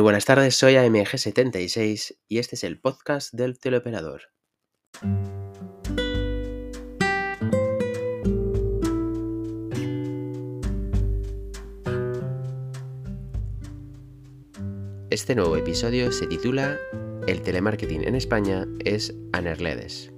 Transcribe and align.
Muy 0.00 0.04
buenas 0.04 0.24
tardes, 0.24 0.56
soy 0.56 0.76
AMG76 0.76 2.16
y 2.26 2.38
este 2.38 2.56
es 2.56 2.64
el 2.64 2.80
podcast 2.80 3.34
del 3.34 3.58
teleoperador. 3.58 4.22
Este 15.10 15.34
nuevo 15.34 15.54
episodio 15.58 16.10
se 16.12 16.26
titula 16.28 16.78
El 17.26 17.42
telemarketing 17.42 18.04
en 18.04 18.14
España 18.14 18.64
es 18.82 19.14
Anerledes. 19.34 20.10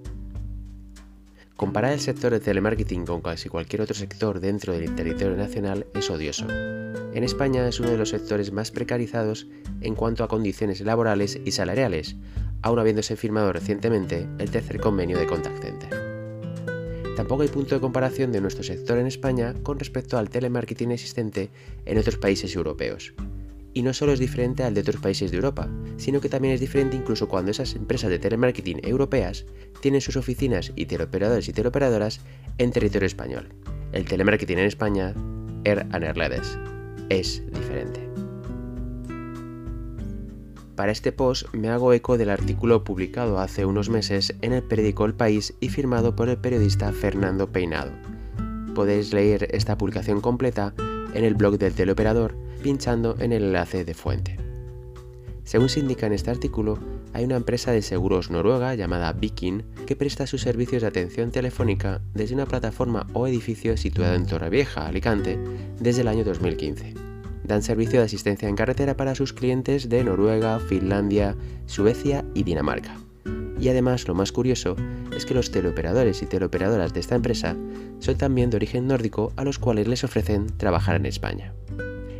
Comparar 1.63 1.93
el 1.93 2.01
sector 2.01 2.33
de 2.33 2.41
telemarketing 2.41 3.07
con 3.07 3.21
casi 3.21 3.49
cualquier 3.49 3.83
otro 3.83 3.95
sector 3.95 4.41
dentro 4.41 4.73
del 4.73 4.97
territorio 4.97 5.37
nacional 5.37 5.87
es 5.95 6.11
odioso. 6.11 6.45
En 6.51 7.23
España 7.23 7.69
es 7.69 7.79
uno 7.79 7.91
de 7.91 7.99
los 7.99 8.09
sectores 8.09 8.51
más 8.51 8.73
precarizados 8.73 9.47
en 9.81 9.95
cuanto 9.95 10.25
a 10.25 10.29
condiciones 10.29 10.81
laborales 10.81 11.39
y 11.45 11.53
salariales, 11.53 12.17
aun 12.63 12.81
habiéndose 12.81 13.15
firmado 13.15 13.53
recientemente 13.53 14.27
el 14.41 14.51
tercer 14.51 14.81
convenio 14.81 15.17
de 15.17 15.27
Contact 15.29 15.63
Center. 15.63 17.15
Tampoco 17.15 17.43
hay 17.43 17.49
punto 17.49 17.77
de 17.77 17.81
comparación 17.81 18.33
de 18.33 18.41
nuestro 18.41 18.65
sector 18.65 18.99
en 18.99 19.07
España 19.07 19.55
con 19.63 19.79
respecto 19.79 20.19
al 20.19 20.31
telemarketing 20.31 20.91
existente 20.91 21.51
en 21.87 21.97
otros 21.97 22.17
países 22.17 22.57
europeos. 22.57 23.15
Y 23.75 23.83
no 23.83 23.95
solo 23.95 24.13
es 24.13 24.19
diferente 24.19 24.63
al 24.63 24.75
de 24.75 24.83
otros 24.83 25.01
países 25.01 25.31
de 25.31 25.37
Europa, 25.39 25.69
sino 25.97 26.21
que 26.21 26.29
también 26.29 26.55
es 26.55 26.61
diferente 26.61 26.97
incluso 26.97 27.29
cuando 27.29 27.51
esas 27.51 27.75
empresas 27.75 28.11
de 28.11 28.19
telemarketing 28.19 28.81
europeas 28.83 29.47
tienen 29.81 30.01
sus 30.01 30.17
oficinas 30.17 30.73
y 30.77 30.87
teleoperadores 30.87 31.49
y 31.49 31.53
teleoperadoras 31.53 32.21
en 32.59 32.71
territorio 32.71 33.07
español. 33.07 33.49
El 33.93 34.05
telemarketing 34.05 34.59
en 34.59 34.67
España, 34.67 35.15
er 35.65 35.87
anerledes, 35.93 36.59
es 37.09 37.43
diferente. 37.53 38.13
Para 40.77 40.93
este 40.93 41.13
post 41.13 41.53
me 41.55 41.69
hago 41.69 41.93
eco 41.93 42.17
del 42.17 42.31
artículo 42.31 42.83
publicado 42.83 43.39
hace 43.39 43.67
unos 43.67 43.91
meses 43.91 44.35
en 44.41 44.53
el 44.53 44.63
periódico 44.63 45.05
El 45.05 45.15
País 45.15 45.55
y 45.61 45.69
firmado 45.69 46.17
por 46.17 46.29
el 46.31 46.39
periodista 46.39 46.93
Fernando 46.93 47.53
Peinado. 47.53 47.93
Podéis 48.75 49.13
leer 49.13 49.49
esta 49.55 49.77
publicación 49.77 50.23
completa 50.23 50.75
en 51.15 51.25
el 51.25 51.35
blog 51.35 51.59
del 51.59 51.75
teleoperador 51.75 52.37
pinchando 52.63 53.17
en 53.19 53.33
el 53.33 53.45
enlace 53.45 53.85
de 53.85 53.95
fuente. 53.95 54.37
Según 55.45 55.69
se 55.69 55.81
indica 55.81 56.07
en 56.07 56.13
este 56.13 56.31
artículo, 56.31 56.79
hay 57.13 57.25
una 57.25 57.37
empresa 57.37 57.73
de 57.73 57.83
seguros 57.83 58.31
noruega 58.31 58.75
llamada 58.75 59.13
Viking 59.13 59.63
que 59.87 59.97
presta 59.97 60.27
sus 60.27 60.41
servicios 60.41 60.83
de 60.83 60.89
atención 60.89 61.31
telefónica 61.31 62.01
desde 62.15 62.35
una 62.35 62.47
plataforma 62.47 63.07
o 63.13 63.27
edificio 63.27 63.77
situado 63.77 64.15
en 64.15 64.27
Torrevieja, 64.27 64.87
Alicante, 64.87 65.39
desde 65.81 66.03
el 66.03 66.09
año 66.09 66.25
2015. 66.25 66.95
Dan 67.45 67.63
servicio 67.63 67.99
de 67.99 68.07
asistencia 68.07 68.49
en 68.49 68.57
carretera 68.57 68.97
para 68.97 69.17
sus 69.17 69.33
clientes 69.33 69.89
de 69.89 70.05
Noruega, 70.05 70.61
Finlandia, 70.61 71.37
Suecia 71.67 72.25
y 72.35 72.45
Dinamarca. 72.45 72.97
Y 73.63 73.69
además 73.69 74.09
lo 74.09 74.15
más 74.15 74.33
curioso 74.33 74.75
es 75.17 75.25
que 75.25 75.35
los 75.35 75.53
teleoperadores 75.53 76.21
y 76.21 76.27
teleoperadoras 76.27 76.93
de 76.93 76.99
esta 76.99 77.15
empresa 77.15 77.57
son 78.01 78.19
también 78.19 78.51
de 78.51 78.57
origen 78.57 78.89
nórdico 78.89 79.33
a 79.37 79.45
los 79.45 79.61
cuales 79.61 79.87
les 79.87 80.03
ofrecen 80.03 80.49
trabajar 80.57 80.97
en 80.97 81.07
España. 81.07 81.55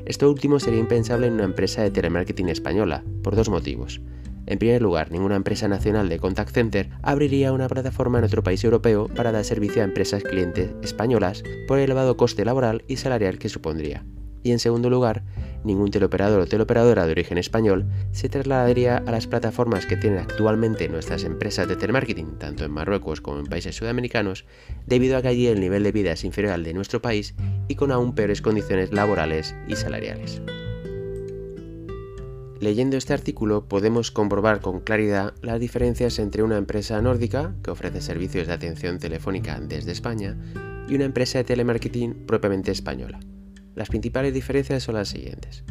Esto 0.07 0.31
último 0.31 0.61
sería 0.61 0.79
impensable 0.79 1.27
en 1.27 1.33
una 1.33 1.43
empresa 1.43 1.83
de 1.83 1.91
telemarketing 1.91 2.49
española, 2.49 3.03
por 3.25 3.35
dos 3.35 3.49
motivos. 3.49 4.01
En 4.47 4.61
primer 4.61 4.83
lugar, 4.83 5.11
ninguna 5.11 5.35
empresa 5.35 5.67
nacional 5.67 6.09
de 6.09 6.21
contact 6.21 6.55
center 6.55 6.91
abriría 7.03 7.53
una 7.53 7.67
plataforma 7.67 8.19
en 8.19 8.25
otro 8.25 8.45
país 8.45 8.63
europeo 8.63 9.09
para 9.09 9.33
dar 9.33 9.45
servicio 9.45 9.83
a 9.83 9.85
empresas 9.85 10.23
clientes 10.23 10.71
españolas 10.83 11.43
por 11.67 11.79
el 11.79 11.85
elevado 11.87 12.17
coste 12.17 12.45
laboral 12.45 12.85
y 12.87 12.99
salarial 12.99 13.39
que 13.39 13.49
supondría 13.49 14.05
y 14.43 14.53
en 14.53 14.59
segundo 14.59 14.91
lugar, 14.91 15.23
ningún 15.65 15.91
teleoperador 15.91 16.41
o 16.41 16.47
teleoperadora 16.47 17.07
de 17.07 17.13
origen 17.13 17.39
español 17.39 17.87
se 18.13 18.29
trasladaría 18.29 18.97
a 18.97 19.11
las 19.11 19.27
plataformas 19.27 19.87
que 19.87 19.97
tienen 19.97 20.21
actualmente 20.21 20.89
nuestras 20.89 21.25
empresas 21.25 21.69
de 21.69 21.77
telemarketing, 21.77 22.39
tanto 22.39 22.65
en 22.65 22.73
Marruecos 22.73 23.21
como 23.21 23.39
en 23.39 23.47
países 23.47 23.77
sudamericanos, 23.77 24.45
debido 24.87 25.17
a 25.17 25.23
que 25.23 25.29
allí 25.29 25.47
el 25.47 25.61
nivel 25.61 25.83
de 25.83 25.93
vida 25.93 26.13
es 26.13 26.25
inferior 26.25 26.55
al 26.55 26.65
de 26.65 26.75
nuestro 26.75 27.03
país 27.03 27.35
y 27.69 27.75
con 27.75 27.93
aún 27.93 28.15
peores 28.15 28.43
condiciones 28.43 28.93
laborales 28.93 29.55
y 29.69 29.77
salariales. 29.77 30.43
Leyendo 32.63 32.97
este 32.97 33.13
artículo 33.13 33.67
podemos 33.67 34.13
comprobar 34.13 34.61
con 34.61 34.79
claridad 34.79 35.35
las 35.43 35.59
diferencias 35.59 36.21
entre 36.21 36.45
una 36.45 36.59
empresa 36.59 37.03
nórdica, 37.03 37.57
que 37.65 37.73
ofrece 37.73 38.01
servicios 38.01 38.47
de 38.47 38.53
atención 38.53 39.01
telefónica 39.01 39.59
desde 39.59 39.91
España, 39.91 40.37
y 40.89 40.95
una 40.95 41.05
empresa 41.05 41.39
de 41.39 41.45
telemarketing 41.45 42.25
propiamente 42.25 42.71
española. 42.71 43.19
Las 43.75 43.89
principales 43.89 44.35
diferencias 44.35 44.83
son 44.83 44.97
las 44.97 45.09
siguientes. 45.09 45.65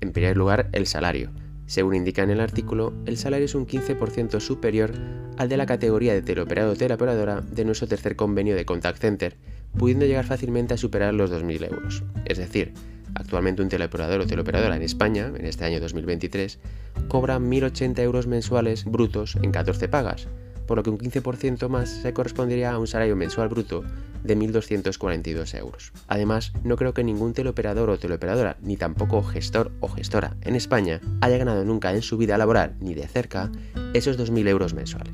En 0.00 0.12
primer 0.12 0.36
lugar, 0.36 0.68
el 0.72 0.86
salario. 0.86 1.30
Según 1.66 1.94
indica 1.94 2.24
en 2.24 2.30
el 2.30 2.40
artículo, 2.40 2.92
el 3.06 3.16
salario 3.16 3.44
es 3.44 3.54
un 3.54 3.66
15% 3.66 4.40
superior 4.40 4.92
al 5.38 5.48
de 5.48 5.56
la 5.56 5.66
categoría 5.66 6.12
de 6.12 6.22
teleoperador 6.22 6.74
o 6.74 6.76
teleoperadora 6.76 7.40
de 7.40 7.64
nuestro 7.64 7.86
tercer 7.86 8.16
convenio 8.16 8.56
de 8.56 8.64
Contact 8.64 8.98
Center, 8.98 9.36
pudiendo 9.78 10.04
llegar 10.04 10.24
fácilmente 10.24 10.74
a 10.74 10.78
superar 10.78 11.14
los 11.14 11.30
2.000 11.30 11.70
euros. 11.70 12.02
Es 12.24 12.38
decir, 12.38 12.74
actualmente 13.14 13.62
un 13.62 13.68
teleoperador 13.68 14.20
o 14.20 14.26
teleoperadora 14.26 14.74
en 14.74 14.82
España, 14.82 15.32
en 15.32 15.46
este 15.46 15.64
año 15.64 15.78
2023, 15.78 16.58
cobra 17.06 17.38
1.080 17.38 18.00
euros 18.00 18.26
mensuales 18.26 18.84
brutos 18.84 19.36
en 19.40 19.52
14 19.52 19.88
pagas, 19.88 20.26
por 20.70 20.76
lo 20.76 20.84
que 20.84 20.90
un 20.90 20.98
15% 20.98 21.68
más 21.68 21.88
se 21.88 22.12
correspondería 22.12 22.70
a 22.70 22.78
un 22.78 22.86
salario 22.86 23.16
mensual 23.16 23.48
bruto 23.48 23.82
de 24.22 24.38
1.242 24.38 25.58
euros. 25.58 25.92
Además, 26.06 26.52
no 26.62 26.76
creo 26.76 26.94
que 26.94 27.02
ningún 27.02 27.34
teleoperador 27.34 27.90
o 27.90 27.98
teleoperadora, 27.98 28.56
ni 28.62 28.76
tampoco 28.76 29.20
gestor 29.24 29.72
o 29.80 29.88
gestora 29.88 30.36
en 30.42 30.54
España, 30.54 31.00
haya 31.22 31.38
ganado 31.38 31.64
nunca 31.64 31.92
en 31.92 32.02
su 32.02 32.16
vida 32.18 32.38
laboral, 32.38 32.76
ni 32.78 32.94
de 32.94 33.08
cerca, 33.08 33.50
esos 33.94 34.16
2.000 34.16 34.46
euros 34.46 34.72
mensuales. 34.72 35.12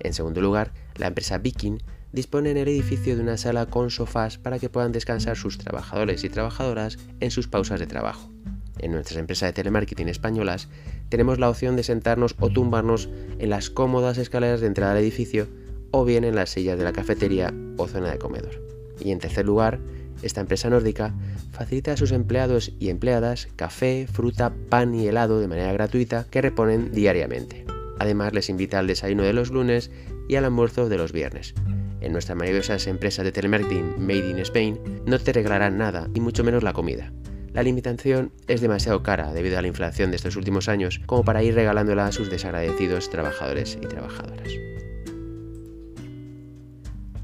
En 0.00 0.12
segundo 0.12 0.42
lugar, 0.42 0.74
la 0.96 1.06
empresa 1.06 1.38
Viking 1.38 1.78
dispone 2.12 2.50
en 2.50 2.58
el 2.58 2.68
edificio 2.68 3.16
de 3.16 3.22
una 3.22 3.38
sala 3.38 3.64
con 3.64 3.90
sofás 3.90 4.36
para 4.36 4.58
que 4.58 4.68
puedan 4.68 4.92
descansar 4.92 5.38
sus 5.38 5.56
trabajadores 5.56 6.22
y 6.22 6.28
trabajadoras 6.28 6.98
en 7.20 7.30
sus 7.30 7.48
pausas 7.48 7.80
de 7.80 7.86
trabajo. 7.86 8.30
En 8.78 8.92
nuestras 8.92 9.18
empresas 9.18 9.48
de 9.48 9.52
telemarketing 9.52 10.08
españolas 10.08 10.68
tenemos 11.08 11.38
la 11.38 11.50
opción 11.50 11.76
de 11.76 11.82
sentarnos 11.82 12.34
o 12.40 12.50
tumbarnos 12.50 13.08
en 13.38 13.50
las 13.50 13.70
cómodas 13.70 14.18
escaleras 14.18 14.60
de 14.60 14.66
entrada 14.66 14.92
al 14.92 14.98
edificio 14.98 15.48
o 15.90 16.04
bien 16.04 16.24
en 16.24 16.34
las 16.34 16.50
sillas 16.50 16.78
de 16.78 16.84
la 16.84 16.92
cafetería 16.92 17.52
o 17.76 17.86
zona 17.86 18.10
de 18.10 18.18
comedor. 18.18 18.62
Y 18.98 19.10
en 19.10 19.18
tercer 19.18 19.44
lugar, 19.44 19.78
esta 20.22 20.40
empresa 20.40 20.70
nórdica 20.70 21.14
facilita 21.50 21.92
a 21.92 21.96
sus 21.96 22.12
empleados 22.12 22.72
y 22.78 22.88
empleadas 22.88 23.48
café, 23.56 24.06
fruta, 24.10 24.52
pan 24.68 24.94
y 24.94 25.06
helado 25.06 25.40
de 25.40 25.48
manera 25.48 25.72
gratuita 25.72 26.26
que 26.30 26.40
reponen 26.40 26.92
diariamente. 26.92 27.64
Además 27.98 28.32
les 28.32 28.48
invita 28.48 28.78
al 28.78 28.86
desayuno 28.86 29.22
de 29.22 29.32
los 29.32 29.50
lunes 29.50 29.90
y 30.28 30.36
al 30.36 30.44
almuerzo 30.44 30.88
de 30.88 30.96
los 30.96 31.12
viernes. 31.12 31.54
En 32.00 32.12
nuestras 32.12 32.36
maravillosas 32.36 32.86
empresas 32.86 33.24
de 33.24 33.32
telemarketing 33.32 33.94
Made 33.98 34.30
in 34.30 34.38
Spain 34.38 34.78
no 35.06 35.18
te 35.18 35.32
regalarán 35.32 35.78
nada 35.78 36.08
y 36.14 36.20
mucho 36.20 36.42
menos 36.42 36.62
la 36.62 36.72
comida. 36.72 37.12
La 37.52 37.60
alimentación 37.60 38.32
es 38.48 38.62
demasiado 38.62 39.02
cara 39.02 39.32
debido 39.32 39.58
a 39.58 39.62
la 39.62 39.68
inflación 39.68 40.10
de 40.10 40.16
estos 40.16 40.36
últimos 40.36 40.68
años 40.68 41.00
como 41.04 41.24
para 41.24 41.42
ir 41.42 41.54
regalándola 41.54 42.06
a 42.06 42.12
sus 42.12 42.30
desagradecidos 42.30 43.10
trabajadores 43.10 43.78
y 43.80 43.86
trabajadoras. 43.86 44.48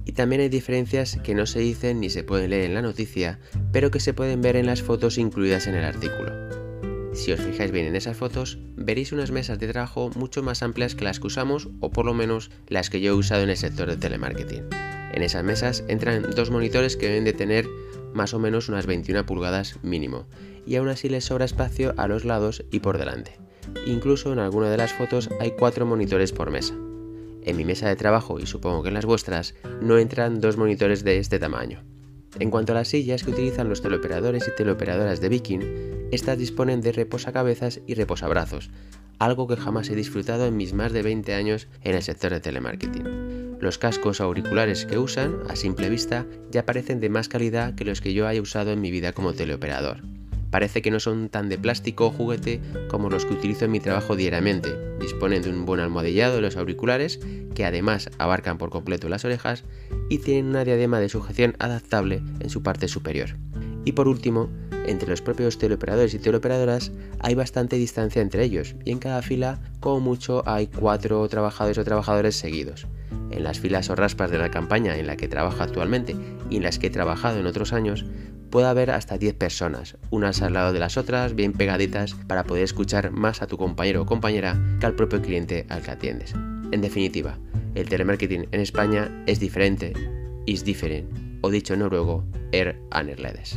Y 0.05 0.13
también 0.13 0.43
hay 0.43 0.49
diferencias 0.51 1.19
que 1.23 1.35
no 1.35 1.47
se 1.47 1.61
dicen 1.61 2.01
ni 2.01 2.11
se 2.11 2.25
pueden 2.25 2.51
leer 2.51 2.65
en 2.65 2.75
la 2.75 2.83
noticia, 2.83 3.39
pero 3.73 3.91
que 3.91 4.01
se 4.01 4.13
pueden 4.13 4.43
ver 4.43 4.57
en 4.57 4.67
las 4.67 4.83
fotos 4.83 5.17
incluidas 5.17 5.67
en 5.67 5.77
el 5.77 5.85
artículo. 5.85 6.33
Si 7.15 7.33
os 7.33 7.41
fijáis 7.41 7.73
bien 7.73 7.87
en 7.87 7.97
esas 7.97 8.17
fotos, 8.17 8.59
veréis 8.77 9.13
unas 9.13 9.31
mesas 9.31 9.59
de 9.59 9.69
trabajo 9.69 10.11
mucho 10.15 10.43
más 10.43 10.63
amplias 10.63 10.95
que 10.95 11.05
las 11.05 11.21
que 11.21 11.27
usamos, 11.27 11.69
o 11.81 11.91
por 11.91 12.05
lo 12.05 12.15
menos 12.15 12.51
las 12.69 12.91
que 12.91 13.01
yo 13.01 13.13
he 13.13 13.15
usado 13.15 13.43
en 13.43 13.51
el 13.51 13.57
sector 13.57 13.89
de 13.89 13.97
telemarketing. 13.97 14.65
En 15.13 15.23
esas 15.23 15.43
mesas 15.43 15.85
entran 15.89 16.23
dos 16.37 16.51
monitores 16.51 16.97
que 16.97 17.07
deben 17.07 17.25
de 17.25 17.33
tener 17.33 17.67
más 18.15 18.35
o 18.35 18.39
menos 18.39 18.69
unas 18.69 18.87
21 18.87 19.27
pulgadas 19.27 19.79
mínimo, 19.83 20.27
y 20.67 20.77
aún 20.77 20.89
así 20.89 21.09
les 21.09 21.25
sobra 21.25 21.45
espacio 21.45 21.95
a 21.97 22.09
los 22.09 22.25
lados 22.25 22.65
y 22.71 22.81
por 22.81 22.99
delante. 22.99 23.39
Incluso 23.87 24.33
en 24.33 24.39
alguna 24.39 24.71
de 24.71 24.77
las 24.77 24.93
fotos 24.93 25.31
hay 25.41 25.53
cuatro 25.53 25.87
monitores 25.87 26.33
por 26.33 26.51
mesa. 26.51 26.75
En 27.45 27.57
mi 27.57 27.65
mesa 27.65 27.89
de 27.89 27.97
trabajo 27.97 28.39
y 28.39 28.47
supongo 28.47 28.83
que 28.83 28.89
en 28.89 28.95
las 28.95 29.07
vuestras 29.07 29.55
no 29.81 29.99
entran 29.99 30.41
dos 30.41 30.57
monitores 30.57 31.05
de 31.05 31.19
este 31.19 31.39
tamaño. 31.39 31.83
En 32.39 32.51
cuanto 32.51 32.73
a 32.73 32.77
las 32.77 32.89
sillas 32.89 33.23
que 33.23 33.31
utilizan 33.31 33.69
los 33.69 33.81
teleoperadores 33.81 34.47
y 34.47 34.55
teleoperadoras 34.55 35.21
de 35.21 35.29
Viking, 35.29 35.61
estas 36.13 36.39
disponen 36.39 36.81
de 36.81 36.93
reposacabezas 36.93 37.81
y 37.87 37.95
reposabrazos, 37.95 38.71
algo 39.19 39.47
que 39.47 39.57
jamás 39.57 39.89
he 39.91 39.97
disfrutado 39.97 40.47
en 40.47 40.57
mis 40.57 40.75
más 40.75 40.93
de 40.93 41.03
20 41.03 41.35
años 41.35 41.69
en 41.83 41.95
el 41.95 42.03
sector 42.03 42.33
de 42.33 42.41
telemarketing. 42.41 43.48
Los 43.61 43.79
cascos 43.79 44.21
auriculares 44.21 44.87
que 44.87 44.99
usan, 44.99 45.41
a 45.49 45.57
simple 45.57 45.89
vista, 45.89 46.27
ya 46.51 46.65
parecen 46.65 47.01
de 47.01 47.09
más 47.09 47.29
calidad 47.29 47.75
que 47.75 47.85
los 47.85 48.01
que 48.01 48.15
yo 48.15 48.29
haya 48.29 48.41
usado 48.41 48.71
en 48.71 48.81
mi 48.81 48.91
vida 48.91 49.13
como 49.13 49.33
teleoperador. 49.33 50.03
Parece 50.51 50.81
que 50.81 50.91
no 50.91 51.01
son 51.01 51.29
tan 51.29 51.49
de 51.49 51.59
plástico 51.59 52.07
o 52.07 52.11
juguete 52.11 52.61
como 52.89 53.11
los 53.11 53.27
que 53.27 53.35
utilizo 53.35 53.65
en 53.65 53.73
mi 53.73 53.81
trabajo 53.81 54.17
diariamente. 54.17 54.71
Disponen 55.01 55.43
de 55.43 55.51
un 55.51 55.67
buen 55.67 55.81
almohadillado 55.81 56.37
de 56.37 56.43
los 56.43 56.57
auriculares, 56.57 57.21
que 57.55 57.65
además 57.65 58.11
abarcan 58.19 58.59
por 58.59 58.71
completo 58.71 59.09
las 59.09 59.25
orejas, 59.25 59.65
y 60.09 60.19
tienen 60.19 60.47
una 60.47 60.65
diadema 60.65 61.01
de 61.01 61.09
sujeción 61.09 61.55
adaptable 61.59 62.23
en 62.41 62.51
su 62.51 62.63
parte 62.63 62.89
superior. 62.89 63.37
Y 63.85 63.93
por 63.93 64.09
último, 64.09 64.49
entre 64.87 65.11
los 65.11 65.21
propios 65.21 65.59
teleoperadores 65.59 66.15
y 66.15 66.19
teleoperadoras 66.19 66.93
hay 67.19 67.35
bastante 67.35 67.77
distancia 67.77 68.23
entre 68.23 68.45
ellos 68.45 68.75
y 68.85 68.93
en 68.93 69.01
cada 69.01 69.21
fila 69.21 69.61
como 69.81 70.01
mucho 70.01 70.43
hay 70.47 70.67
cuatro 70.67 71.29
trabajadores 71.29 71.77
o 71.79 71.85
trabajadores 71.85 72.37
seguidos. 72.37 72.87
En 73.31 73.45
las 73.45 73.61
filas 73.61 73.91
o 73.91 73.97
raspas 73.97 74.31
de 74.31 74.39
la 74.39 74.51
campaña 74.51 74.97
en 74.97 75.07
la 75.07 75.17
que 75.17 75.29
trabajo 75.29 75.63
actualmente 75.63 76.17
y 76.51 76.57
en 76.57 76.63
las 76.63 76.79
que 76.79 76.89
he 76.89 76.91
trabajado 76.91 77.39
en 77.39 77.47
otros 77.47 77.73
años, 77.73 78.05
puede 78.51 78.67
haber 78.67 78.91
hasta 78.91 79.19
10 79.19 79.35
personas, 79.35 79.97
unas 80.11 80.43
al 80.43 80.55
lado 80.55 80.73
de 80.73 80.81
las 80.81 80.97
otras, 80.97 81.35
bien 81.35 81.53
pegaditas, 81.53 82.15
para 82.15 82.45
poder 82.45 82.65
escuchar 82.65 83.11
más 83.11 83.43
a 83.43 83.47
tu 83.47 83.59
compañero 83.59 84.03
o 84.03 84.07
compañera 84.07 84.61
que 84.81 84.87
al 84.87 84.95
propio 84.95 85.21
cliente 85.21 85.67
al 85.69 85.83
que 85.83 85.91
atiendes. 85.91 86.35
En 86.73 86.81
definitiva, 86.81 87.39
el 87.75 87.89
telemarketing 87.89 88.49
en 88.51 88.61
España 88.61 89.25
es 89.27 89.41
diferente, 89.41 89.93
is 90.47 90.65
different, 90.65 91.09
o 91.43 91.51
dicho 91.51 91.75
en 91.75 91.81
noruego, 91.81 92.25
er 92.53 92.81
annerledes. 92.91 93.55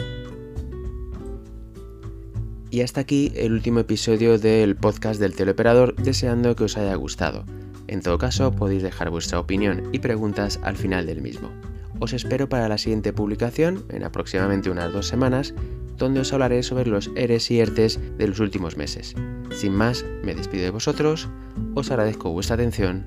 Y 2.69 2.81
hasta 2.81 3.01
aquí 3.01 3.33
el 3.35 3.51
último 3.51 3.81
episodio 3.81 4.37
del 4.37 4.77
podcast 4.77 5.19
del 5.19 5.35
teleoperador, 5.35 5.95
deseando 5.95 6.55
que 6.55 6.63
os 6.63 6.77
haya 6.77 6.95
gustado. 6.95 7.45
En 7.91 8.01
todo 8.01 8.17
caso, 8.17 8.53
podéis 8.53 8.83
dejar 8.83 9.09
vuestra 9.09 9.37
opinión 9.37 9.89
y 9.91 9.99
preguntas 9.99 10.61
al 10.63 10.77
final 10.77 11.05
del 11.05 11.21
mismo. 11.21 11.51
Os 11.99 12.13
espero 12.13 12.47
para 12.47 12.69
la 12.69 12.77
siguiente 12.77 13.11
publicación, 13.11 13.83
en 13.89 14.05
aproximadamente 14.05 14.69
unas 14.69 14.93
dos 14.93 15.09
semanas, 15.09 15.53
donde 15.97 16.21
os 16.21 16.31
hablaré 16.31 16.63
sobre 16.63 16.89
los 16.89 17.11
ERES 17.17 17.51
y 17.51 17.59
ERTES 17.59 17.99
de 18.17 18.27
los 18.29 18.39
últimos 18.39 18.77
meses. 18.77 19.13
Sin 19.51 19.73
más, 19.73 20.05
me 20.23 20.33
despido 20.33 20.63
de 20.63 20.69
vosotros, 20.69 21.27
os 21.75 21.91
agradezco 21.91 22.31
vuestra 22.31 22.55
atención, 22.55 23.05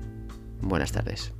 buenas 0.61 0.91
tardes. 0.91 1.33